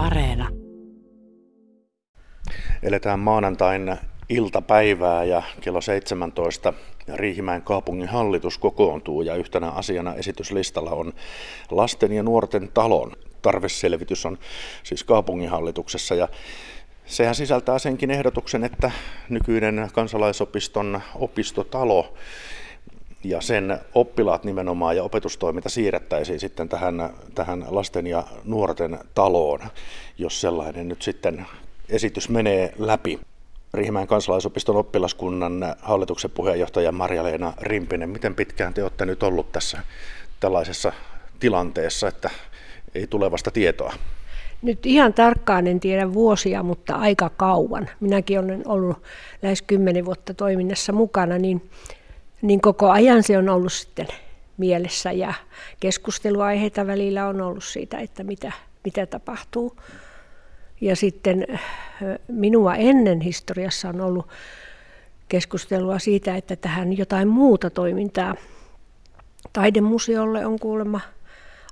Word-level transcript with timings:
Areena. 0.00 0.48
Eletään 2.82 3.20
maanantain 3.20 3.96
iltapäivää 4.28 5.24
ja 5.24 5.42
kello 5.60 5.80
17 5.80 6.72
Riihimäen 7.14 7.62
kaupungin 7.62 8.08
hallitus 8.08 8.58
kokoontuu 8.58 9.22
ja 9.22 9.34
yhtenä 9.34 9.70
asiana 9.70 10.14
esityslistalla 10.14 10.90
on 10.90 11.12
lasten 11.70 12.12
ja 12.12 12.22
nuorten 12.22 12.70
talon 12.74 13.12
tarveselvitys 13.42 14.26
on 14.26 14.38
siis 14.82 15.04
kaupunginhallituksessa 15.04 16.14
ja 16.14 16.28
sehän 17.06 17.34
sisältää 17.34 17.78
senkin 17.78 18.10
ehdotuksen, 18.10 18.64
että 18.64 18.90
nykyinen 19.28 19.90
kansalaisopiston 19.94 21.00
opistotalo 21.14 22.14
ja 23.24 23.40
sen 23.40 23.78
oppilaat 23.94 24.44
nimenomaan 24.44 24.96
ja 24.96 25.02
opetustoiminta 25.02 25.68
siirrettäisiin 25.68 26.40
sitten 26.40 26.68
tähän, 26.68 27.10
tähän 27.34 27.64
lasten 27.68 28.06
ja 28.06 28.24
nuorten 28.44 28.98
taloon, 29.14 29.60
jos 30.18 30.40
sellainen 30.40 30.88
nyt 30.88 31.02
sitten 31.02 31.46
esitys 31.88 32.28
menee 32.28 32.72
läpi. 32.78 33.20
Riihimäen 33.74 34.06
kansalaisopiston 34.06 34.76
oppilaskunnan 34.76 35.74
hallituksen 35.82 36.30
puheenjohtaja 36.30 36.92
Marja-Leena 36.92 37.52
Rimpinen, 37.60 38.10
miten 38.10 38.34
pitkään 38.34 38.74
te 38.74 38.82
olette 38.82 39.06
nyt 39.06 39.22
ollut 39.22 39.52
tässä 39.52 39.82
tällaisessa 40.40 40.92
tilanteessa, 41.40 42.08
että 42.08 42.30
ei 42.94 43.06
tulevasta 43.06 43.50
tietoa? 43.50 43.92
Nyt 44.62 44.86
ihan 44.86 45.14
tarkkaan 45.14 45.66
en 45.66 45.80
tiedä 45.80 46.12
vuosia, 46.14 46.62
mutta 46.62 46.94
aika 46.94 47.30
kauan. 47.36 47.88
Minäkin 48.00 48.38
olen 48.38 48.62
ollut 48.68 49.02
lähes 49.42 49.62
kymmenen 49.62 50.04
vuotta 50.04 50.34
toiminnassa 50.34 50.92
mukana, 50.92 51.38
niin, 51.38 51.70
niin 52.42 52.60
koko 52.60 52.90
ajan 52.90 53.22
se 53.22 53.38
on 53.38 53.48
ollut 53.48 53.72
sitten 53.72 54.06
mielessä 54.56 55.12
ja 55.12 55.34
keskusteluaiheita 55.80 56.86
välillä 56.86 57.26
on 57.26 57.40
ollut 57.40 57.64
siitä, 57.64 57.98
että 57.98 58.24
mitä, 58.24 58.52
mitä 58.84 59.06
tapahtuu. 59.06 59.76
Ja 60.80 60.96
sitten 60.96 61.46
minua 62.28 62.74
ennen 62.74 63.20
historiassa 63.20 63.88
on 63.88 64.00
ollut 64.00 64.28
keskustelua 65.28 65.98
siitä, 65.98 66.36
että 66.36 66.56
tähän 66.56 66.98
jotain 66.98 67.28
muuta 67.28 67.70
toimintaa. 67.70 68.34
Taidemuseolle 69.52 70.46
on 70.46 70.58
kuulemma 70.58 71.00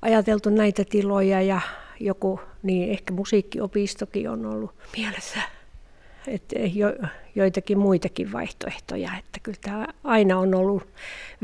ajateltu 0.02 0.50
näitä 0.50 0.84
tiloja 0.84 1.42
ja 1.42 1.60
joku, 2.00 2.40
niin 2.62 2.90
ehkä 2.90 3.12
musiikkiopistokin 3.12 4.30
on 4.30 4.46
ollut 4.46 4.74
mielessä. 4.96 5.57
Että 6.28 6.58
jo, 6.58 6.94
joitakin 7.34 7.78
muitakin 7.78 8.32
vaihtoehtoja, 8.32 9.10
että 9.18 9.40
kyllä 9.42 9.58
tämä 9.60 9.86
aina 10.04 10.38
on 10.38 10.54
ollut 10.54 10.86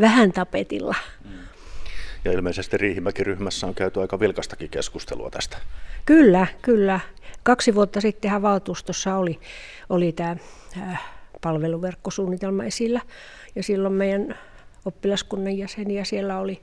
vähän 0.00 0.32
tapetilla. 0.32 0.94
Ja 2.24 2.32
ilmeisesti 2.32 2.76
Riihimäki-ryhmässä 2.76 3.66
on 3.66 3.74
käyty 3.74 4.00
aika 4.00 4.20
vilkastakin 4.20 4.70
keskustelua 4.70 5.30
tästä. 5.30 5.56
Kyllä, 6.06 6.46
kyllä. 6.62 7.00
Kaksi 7.42 7.74
vuotta 7.74 8.00
sittenhän 8.00 8.42
valtuustossa 8.42 9.16
oli, 9.16 9.40
oli 9.88 10.12
tämä 10.12 10.36
äh, 10.82 11.02
palveluverkkosuunnitelma 11.40 12.64
esillä. 12.64 13.00
Ja 13.56 13.62
silloin 13.62 13.94
meidän 13.94 14.38
oppilaskunnan 14.84 15.58
jäseniä 15.58 16.04
siellä 16.04 16.38
oli 16.38 16.60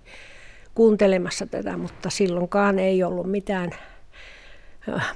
kuuntelemassa 0.76 1.48
tätä, 1.48 1.78
mutta 1.78 2.10
silloinkaan 2.10 2.80
ei 2.80 3.04
ollut 3.04 3.32
mitään 3.32 3.72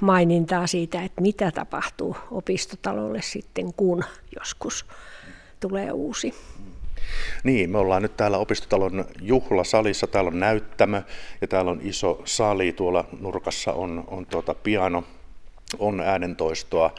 mainintaa 0.00 0.66
siitä, 0.66 1.02
että 1.02 1.20
mitä 1.20 1.50
tapahtuu 1.50 2.16
opistotalolle 2.30 3.22
sitten, 3.22 3.74
kun 3.74 4.04
joskus 4.38 4.86
tulee 5.60 5.92
uusi. 5.92 6.34
Niin, 7.44 7.70
me 7.70 7.78
ollaan 7.78 8.02
nyt 8.02 8.16
täällä 8.16 8.38
opistotalon 8.38 9.04
juhlasalissa, 9.20 10.06
täällä 10.06 10.28
on 10.28 10.40
näyttämö 10.40 11.02
ja 11.40 11.48
täällä 11.48 11.70
on 11.70 11.80
iso 11.82 12.22
sali, 12.24 12.72
tuolla 12.72 13.04
nurkassa 13.20 13.72
on, 13.72 14.04
on 14.06 14.26
tuota 14.26 14.54
piano, 14.54 15.04
on 15.78 16.00
äänentoistoa, 16.00 16.94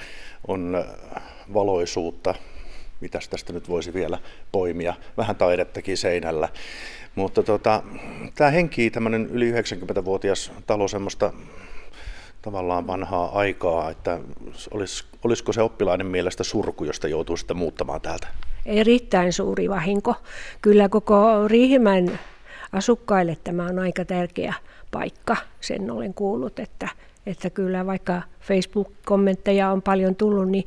on 0.48 0.76
äh, 0.76 1.24
valoisuutta, 1.54 2.36
mitäs 3.02 3.30
tästä 3.30 3.54
nyt 3.54 3.70
voisi 3.70 3.94
vielä 3.94 4.20
poimia, 4.52 4.94
vähän 5.18 5.36
taidettakin 5.36 5.98
seinällä. 5.98 6.50
Mutta 7.16 7.44
tota, 7.44 7.84
tämä 8.36 8.52
henkii 8.52 8.92
tämmöinen 8.92 9.26
yli 9.26 9.52
90-vuotias 9.52 10.52
talo 10.68 10.88
semmoista 10.88 11.34
tavallaan 12.42 12.88
vanhaa 12.88 13.30
aikaa, 13.40 13.90
että 13.90 14.20
olis, 14.72 15.06
olisiko 15.24 15.54
se 15.54 15.62
oppilainen 15.62 16.08
mielestä 16.08 16.44
surku, 16.44 16.84
josta 16.84 17.08
joutuu 17.08 17.38
sitten 17.38 17.58
muuttamaan 17.58 18.02
täältä? 18.02 18.28
Erittäin 18.66 19.34
suuri 19.34 19.70
vahinko. 19.70 20.16
Kyllä 20.62 20.90
koko 20.90 21.48
Riihimäen 21.48 22.20
asukkaille 22.72 23.38
tämä 23.44 23.66
on 23.66 23.80
aika 23.80 24.06
tärkeä 24.06 24.54
paikka, 24.92 25.38
sen 25.62 25.92
olen 25.92 26.14
kuullut, 26.14 26.60
että, 26.60 26.90
että 27.26 27.50
kyllä 27.50 27.86
vaikka 27.86 28.22
Facebook-kommentteja 28.42 29.72
on 29.72 29.82
paljon 29.82 30.16
tullut, 30.16 30.50
niin 30.50 30.66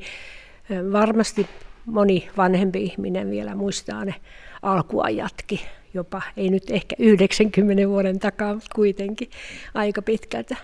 varmasti 0.91 1.47
moni 1.85 2.29
vanhempi 2.37 2.83
ihminen 2.83 3.29
vielä 3.29 3.55
muistaa 3.55 4.05
ne 4.05 4.15
alkuajatkin, 4.61 5.59
jopa 5.93 6.21
ei 6.37 6.49
nyt 6.49 6.71
ehkä 6.71 6.95
90 6.99 7.87
vuoden 7.87 8.19
takaa, 8.19 8.53
mutta 8.53 8.75
kuitenkin 8.75 9.29
aika 9.73 10.01
pitkältä. 10.01 10.55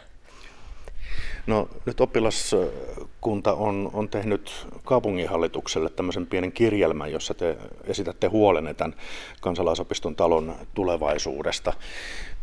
No 1.47 1.69
nyt 1.85 2.01
oppilaskunta 2.01 3.53
on, 3.53 3.89
on 3.93 4.09
tehnyt 4.09 4.67
kaupunginhallitukselle 4.83 5.89
tämmöisen 5.89 6.27
pienen 6.27 6.51
kirjelmän, 6.51 7.11
jossa 7.11 7.33
te 7.33 7.57
esitätte 7.83 8.27
huolenne 8.27 8.73
tämän 8.73 8.95
kansalaisopiston 9.41 10.15
talon 10.15 10.55
tulevaisuudesta. 10.73 11.73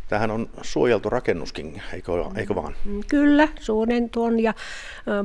Tähän 0.09 0.31
on 0.31 0.49
suojeltu 0.63 1.11
rakennuskin, 1.11 1.83
eikö, 1.93 2.13
eikö 2.37 2.55
vaan? 2.55 2.75
Kyllä, 3.09 3.49
suonen 3.61 4.11
tuon 4.11 4.41
ja 4.41 4.55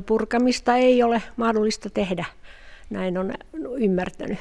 purkamista 0.05 0.75
ei 0.75 1.03
ole 1.03 1.21
mahdollista 1.37 1.89
tehdä 1.89 2.25
näin 2.89 3.17
on 3.17 3.33
ymmärtänyt. 3.77 4.39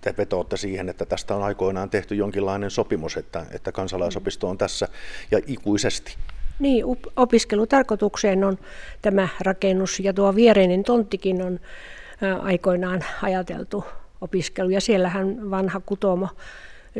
Te 0.00 0.14
vetootte 0.18 0.56
siihen, 0.56 0.88
että 0.88 1.06
tästä 1.06 1.34
on 1.34 1.42
aikoinaan 1.42 1.90
tehty 1.90 2.14
jonkinlainen 2.14 2.70
sopimus, 2.70 3.16
että, 3.16 3.46
että 3.50 3.72
kansalaisopisto 3.72 4.48
on 4.48 4.58
tässä 4.58 4.88
ja 5.30 5.40
ikuisesti. 5.46 6.16
Niin, 6.58 6.84
opiskelutarkoitukseen 7.16 8.44
on 8.44 8.58
tämä 9.02 9.28
rakennus 9.40 10.00
ja 10.00 10.12
tuo 10.12 10.34
viereinen 10.34 10.82
tonttikin 10.82 11.42
on 11.42 11.60
aikoinaan 12.42 13.04
ajateltu 13.22 13.84
opiskelu. 14.20 14.70
Ja 14.70 14.80
siellähän 14.80 15.50
vanha 15.50 15.80
kutomo 15.80 16.28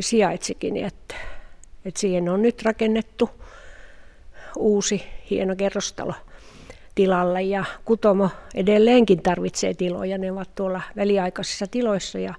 sijaitsikin, 0.00 0.76
että, 0.76 1.14
että 1.84 2.00
siihen 2.00 2.28
on 2.28 2.42
nyt 2.42 2.62
rakennettu 2.62 3.30
uusi 4.56 5.02
hieno 5.30 5.56
kerrostalo 5.56 6.14
tilalla 6.94 7.40
ja 7.40 7.64
Kutomo 7.84 8.30
edelleenkin 8.54 9.22
tarvitsee 9.22 9.74
tiloja. 9.74 10.18
Ne 10.18 10.32
ovat 10.32 10.54
tuolla 10.54 10.80
väliaikaisissa 10.96 11.66
tiloissa 11.66 12.18
ja, 12.18 12.34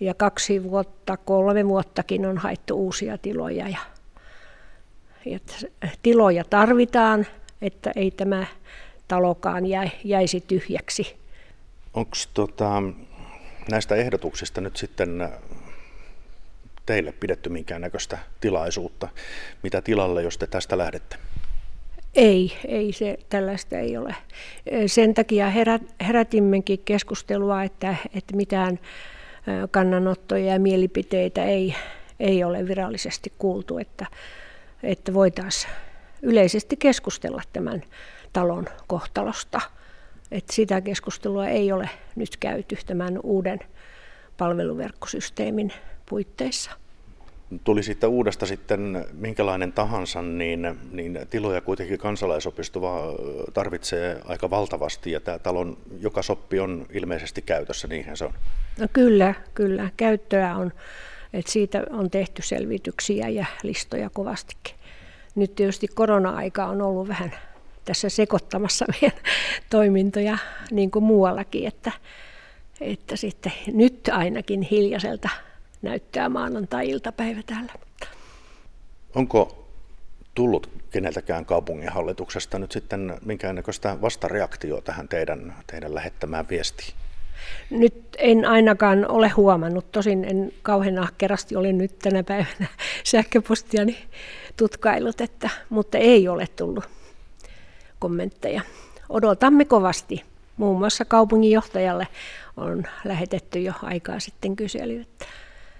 ja 0.00 0.14
kaksi 0.14 0.62
vuotta, 0.62 1.16
kolme 1.16 1.68
vuottakin 1.68 2.26
on 2.26 2.38
haettu 2.38 2.74
uusia 2.74 3.18
tiloja. 3.18 3.68
Ja, 3.68 3.78
että 5.26 5.54
tiloja 6.02 6.44
tarvitaan, 6.44 7.26
että 7.62 7.92
ei 7.96 8.10
tämä 8.10 8.46
talokaan 9.08 9.64
jäisi 10.04 10.40
tyhjäksi. 10.40 11.16
Onko 11.94 12.16
tota, 12.34 12.82
näistä 13.70 13.94
ehdotuksista 13.94 14.60
nyt 14.60 14.76
sitten 14.76 15.28
teille 16.86 17.12
pidetty 17.12 17.48
minkäännäköistä 17.48 18.18
tilaisuutta? 18.40 19.08
Mitä 19.62 19.82
tilalle, 19.82 20.22
jos 20.22 20.38
te 20.38 20.46
tästä 20.46 20.78
lähdette? 20.78 21.16
Ei, 22.14 22.52
ei 22.68 22.92
se, 22.92 23.18
tällaista 23.28 23.78
ei 23.78 23.96
ole. 23.96 24.14
Sen 24.86 25.14
takia 25.14 25.50
herät, 25.50 25.82
herätimmekin 26.06 26.80
keskustelua, 26.84 27.62
että, 27.62 27.96
että 28.14 28.36
mitään 28.36 28.78
kannanottoja 29.70 30.52
ja 30.52 30.60
mielipiteitä 30.60 31.44
ei, 31.44 31.74
ei 32.20 32.44
ole 32.44 32.68
virallisesti 32.68 33.32
kuultu, 33.38 33.78
että, 33.78 34.06
että 34.82 35.14
voitaisiin 35.14 35.72
yleisesti 36.22 36.76
keskustella 36.76 37.42
tämän 37.52 37.82
talon 38.32 38.66
kohtalosta. 38.86 39.60
Että 40.30 40.52
sitä 40.52 40.80
keskustelua 40.80 41.46
ei 41.46 41.72
ole 41.72 41.90
nyt 42.16 42.36
käyty 42.36 42.76
tämän 42.86 43.20
uuden 43.22 43.58
palveluverkkosysteemin 44.36 45.72
puitteissa 46.08 46.70
tuli 47.64 47.82
siitä 47.82 48.08
uudesta 48.08 48.46
sitten 48.46 49.06
minkälainen 49.12 49.72
tahansa, 49.72 50.22
niin, 50.22 50.78
niin 50.92 51.18
tiloja 51.30 51.60
kuitenkin 51.60 51.98
kansalaisopisto 51.98 52.80
tarvitsee 53.54 54.20
aika 54.24 54.50
valtavasti 54.50 55.12
ja 55.12 55.20
tämä 55.20 55.38
talon 55.38 55.76
joka 56.00 56.22
soppi 56.22 56.60
on 56.60 56.86
ilmeisesti 56.92 57.42
käytössä, 57.42 57.88
niinhän 57.88 58.16
se 58.16 58.24
on. 58.24 58.32
No 58.78 58.86
kyllä, 58.92 59.34
kyllä. 59.54 59.90
Käyttöä 59.96 60.56
on, 60.56 60.72
että 61.32 61.52
siitä 61.52 61.82
on 61.90 62.10
tehty 62.10 62.42
selvityksiä 62.42 63.28
ja 63.28 63.46
listoja 63.62 64.10
kovastikin. 64.10 64.74
Nyt 65.34 65.54
tietysti 65.54 65.88
korona-aika 65.88 66.66
on 66.66 66.82
ollut 66.82 67.08
vähän 67.08 67.32
tässä 67.84 68.08
sekoittamassa 68.08 68.84
meidän 68.92 69.20
toimintoja 69.70 70.38
niin 70.70 70.90
kuin 70.90 71.04
muuallakin, 71.04 71.66
että, 71.66 71.92
että 72.80 73.16
sitten 73.16 73.52
nyt 73.72 74.08
ainakin 74.12 74.62
hiljaiselta 74.62 75.28
näyttää 75.82 76.28
maanantai-iltapäivä 76.28 77.40
täällä. 77.46 77.72
Onko 79.14 79.68
tullut 80.34 80.70
keneltäkään 80.90 81.44
kaupunginhallituksesta 81.44 82.58
nyt 82.58 82.72
sitten 82.72 83.18
minkäännäköistä 83.24 84.00
vastareaktioa 84.00 84.80
tähän 84.80 85.08
teidän, 85.08 85.54
teidän 85.66 85.94
lähettämään 85.94 86.48
viestiin? 86.48 86.94
Nyt 87.70 87.94
en 88.18 88.44
ainakaan 88.44 89.10
ole 89.10 89.28
huomannut, 89.28 89.92
tosin 89.92 90.24
en 90.24 90.52
kauhean 90.62 90.98
ahkerasti 90.98 91.56
ole 91.56 91.72
nyt 91.72 91.98
tänä 91.98 92.22
päivänä 92.22 92.66
sähköpostiani 93.04 93.98
tutkailut, 94.56 95.20
että, 95.20 95.50
mutta 95.68 95.98
ei 95.98 96.28
ole 96.28 96.46
tullut 96.56 96.84
kommentteja. 97.98 98.62
Odotamme 99.08 99.64
kovasti. 99.64 100.24
Muun 100.56 100.78
muassa 100.78 101.04
kaupunginjohtajalle 101.04 102.08
on 102.56 102.84
lähetetty 103.04 103.58
jo 103.58 103.72
aikaa 103.82 104.20
sitten 104.20 104.56
kysely 104.56 105.04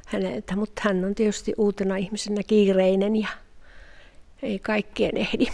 häneltä, 0.06 0.56
mutta 0.56 0.82
hän 0.84 1.04
on 1.04 1.14
tietysti 1.14 1.52
uutena 1.56 1.96
ihmisenä 1.96 2.42
kiireinen 2.46 3.16
ja 3.16 3.28
ei 4.42 4.58
kaikkien 4.58 5.16
ehdi. 5.16 5.46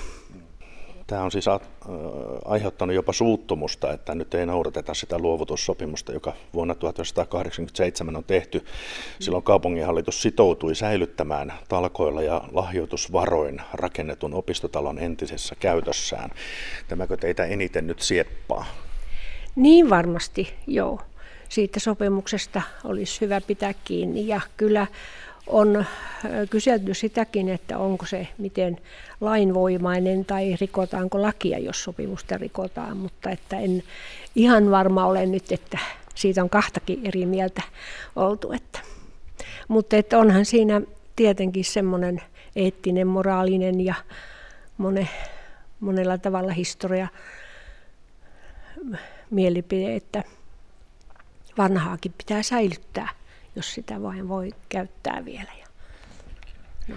Tämä 1.07 1.23
on 1.23 1.31
siis 1.31 1.45
aiheuttanut 2.45 2.95
jopa 2.95 3.13
suuttumusta, 3.13 3.93
että 3.93 4.15
nyt 4.15 4.35
ei 4.35 4.47
noudateta 4.47 4.95
sitä 4.95 5.19
luovutussopimusta, 5.19 6.13
joka 6.13 6.33
vuonna 6.55 6.75
1987 6.75 8.17
on 8.17 8.25
tehty. 8.25 8.65
Silloin 9.21 9.43
kaupunginhallitus 9.45 10.23
sitoutui 10.23 10.75
säilyttämään 10.75 11.53
talkoilla 11.69 12.23
ja 12.23 12.43
lahjoitusvaroin 12.53 13.61
rakennetun 13.73 14.35
opistotalon 14.35 14.99
entisessä 14.99 15.55
käytössään. 15.55 16.31
Tämäkö 16.89 17.17
teitä 17.17 17.45
eniten 17.45 17.87
nyt 17.87 18.01
sieppaa? 18.01 18.65
Niin 19.57 19.91
varmasti, 19.91 20.55
joo. 20.67 21.01
Siitä 21.49 21.81
sopimuksesta 21.81 22.63
olisi 22.85 23.21
hyvä 23.21 23.41
pitää 23.41 23.75
kiinni 23.85 24.27
ja 24.27 24.41
kyllä 24.57 24.87
on 25.47 25.85
kyselty 26.51 26.95
sitäkin, 26.95 27.49
että 27.49 27.79
onko 27.79 28.07
se 28.07 28.29
miten 28.39 28.81
lainvoimainen 29.21 30.25
tai 30.25 30.57
rikotaanko 30.61 31.23
lakia, 31.23 31.59
jos 31.59 31.85
sopimusta 31.85 32.39
rikotaan, 32.39 32.97
mutta 32.97 33.31
että 33.31 33.59
en 33.59 33.83
ihan 34.35 34.71
varma 34.71 35.07
ole 35.07 35.27
nyt, 35.27 35.53
että 35.53 35.79
siitä 36.15 36.43
on 36.43 36.51
kahtakin 36.51 37.07
eri 37.07 37.27
mieltä 37.27 37.63
oltu. 38.17 38.53
Että. 38.53 38.81
Mutta 39.69 39.97
että 39.97 40.19
onhan 40.19 40.45
siinä 40.45 40.81
tietenkin 41.17 41.65
semmoinen 41.65 42.23
eettinen, 42.57 43.07
moraalinen 43.07 43.81
ja 43.81 43.95
mone, 44.79 45.09
monella 45.81 46.19
tavalla 46.19 46.53
historia 46.53 47.09
mielipide, 49.31 49.97
että 49.97 50.25
vanhaakin 51.59 52.15
pitää 52.19 52.43
säilyttää 52.43 53.09
jos 53.57 53.75
sitä 53.75 54.03
vain 54.03 54.29
voi 54.29 54.51
käyttää 54.69 55.25
vielä. 55.25 55.53
No. 56.89 56.95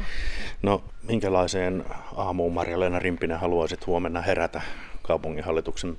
no 0.62 0.84
minkälaiseen 1.04 1.86
aamuun 2.16 2.54
Marja-Leena 2.54 3.00
Rimpinen 3.00 3.40
haluaisit 3.40 3.88
huomenna 3.88 4.22
herätä 4.22 4.62
kaupunginhallituksen 5.02 5.98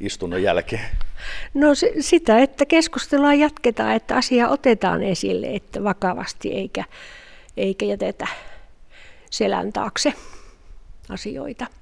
istunnon 0.00 0.42
jälkeen? 0.42 0.84
No 1.54 1.68
sitä, 2.00 2.38
että 2.38 2.66
keskustelua 2.66 3.34
jatketaan, 3.34 3.92
että 3.92 4.16
asia 4.16 4.48
otetaan 4.48 5.02
esille 5.02 5.46
että 5.54 5.84
vakavasti 5.84 6.52
eikä, 6.52 6.84
eikä 7.56 7.86
jätetä 7.86 8.26
selän 9.30 9.72
taakse 9.72 10.12
asioita. 11.08 11.66